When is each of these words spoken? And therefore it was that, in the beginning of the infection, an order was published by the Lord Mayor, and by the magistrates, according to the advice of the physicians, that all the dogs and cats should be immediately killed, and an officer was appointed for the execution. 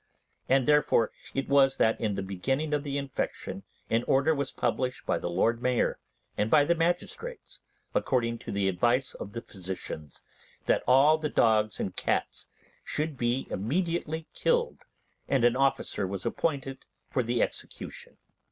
And 0.49 0.67
therefore 0.67 1.11
it 1.35 1.47
was 1.47 1.77
that, 1.77 2.01
in 2.01 2.15
the 2.15 2.23
beginning 2.23 2.73
of 2.73 2.81
the 2.83 2.97
infection, 2.97 3.61
an 3.87 4.03
order 4.05 4.33
was 4.33 4.51
published 4.51 5.05
by 5.05 5.19
the 5.19 5.29
Lord 5.29 5.61
Mayor, 5.61 5.99
and 6.35 6.49
by 6.49 6.63
the 6.63 6.73
magistrates, 6.73 7.59
according 7.93 8.39
to 8.39 8.51
the 8.51 8.67
advice 8.67 9.13
of 9.13 9.33
the 9.33 9.43
physicians, 9.43 10.19
that 10.65 10.81
all 10.87 11.19
the 11.19 11.29
dogs 11.29 11.79
and 11.79 11.95
cats 11.95 12.47
should 12.83 13.15
be 13.15 13.45
immediately 13.51 14.25
killed, 14.33 14.85
and 15.27 15.43
an 15.45 15.55
officer 15.55 16.07
was 16.07 16.25
appointed 16.25 16.87
for 17.07 17.21
the 17.21 17.43
execution. 17.43 18.17